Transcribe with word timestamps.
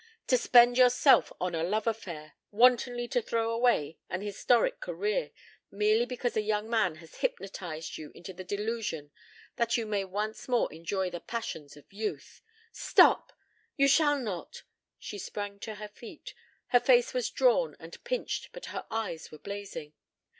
To 0.29 0.35
spend 0.39 0.79
yourself 0.79 1.31
on 1.39 1.53
a 1.53 1.61
love 1.63 1.85
affair, 1.85 2.33
wantonly 2.49 3.07
to 3.09 3.21
throw 3.21 3.51
away 3.51 3.99
an 4.09 4.21
historic 4.23 4.79
career, 4.79 5.29
merely 5.69 6.07
because 6.07 6.35
a 6.35 6.41
young 6.41 6.67
man 6.67 6.95
has 6.95 7.17
hypnotized 7.17 7.99
you 7.99 8.11
into 8.15 8.33
the 8.33 8.43
delusion 8.43 9.11
that 9.57 9.77
you 9.77 9.85
may 9.85 10.03
once 10.03 10.47
more 10.47 10.73
enjoy 10.73 11.11
the 11.11 11.19
passions 11.19 11.77
of 11.77 11.93
youth" 11.93 12.41
"Stop! 12.87 13.31
You 13.77 13.87
shall 13.87 14.17
not!" 14.17 14.63
She 14.97 15.17
had 15.17 15.21
sprung 15.21 15.59
to 15.59 15.75
her 15.75 15.89
feet. 15.89 16.33
Her 16.69 16.79
face 16.79 17.13
was 17.13 17.29
drawn 17.29 17.75
and 17.79 18.03
pinched 18.03 18.49
but 18.53 18.65
her 18.73 18.87
eyes 18.89 19.29
were 19.31 19.37
blazing. 19.37 19.93